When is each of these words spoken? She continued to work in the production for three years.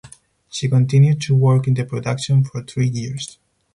She 0.49 0.67
continued 0.67 1.21
to 1.21 1.35
work 1.35 1.67
in 1.67 1.75
the 1.75 1.85
production 1.85 2.43
for 2.43 2.63
three 2.63 2.87
years. 2.87 3.37